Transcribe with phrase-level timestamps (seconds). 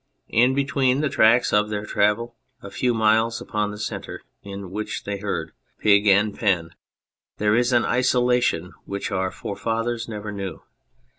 [0.29, 5.03] In between the tracks of their travel, a few miles upon the centres in which
[5.03, 6.71] they herd, pig and pen,
[7.37, 10.61] there is an isolation which our forefathers never knew.